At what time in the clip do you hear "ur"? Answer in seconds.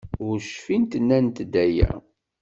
0.27-0.37